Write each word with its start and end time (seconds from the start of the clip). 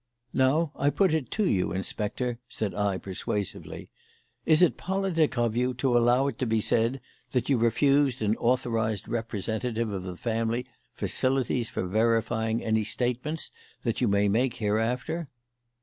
"Now, 0.33 0.71
I 0.75 0.89
put 0.89 1.13
it 1.13 1.29
to 1.29 1.45
you, 1.45 1.73
Inspector," 1.73 2.39
said 2.49 2.73
I, 2.73 2.97
persuasively, 2.97 3.91
"is 4.47 4.63
it 4.63 4.75
politic 4.75 5.37
of 5.37 5.55
you 5.55 5.75
to 5.75 5.95
allow 5.95 6.25
it 6.25 6.39
to 6.39 6.47
be 6.47 6.59
said 6.59 7.01
that 7.33 7.49
you 7.49 7.59
refused 7.59 8.19
an 8.23 8.35
authorised 8.37 9.07
representative 9.07 9.91
of 9.91 10.01
the 10.01 10.17
family 10.17 10.65
facilities 10.95 11.69
for 11.69 11.85
verifying 11.85 12.63
any 12.63 12.83
statements 12.83 13.51
that 13.83 14.01
you 14.01 14.07
may 14.07 14.27
make 14.27 14.55
hereafter?" 14.55 15.27